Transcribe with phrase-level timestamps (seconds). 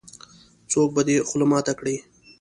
[0.69, 1.95] -څوک به دې خوله ماته کړې.